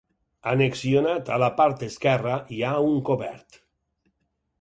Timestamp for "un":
2.87-2.97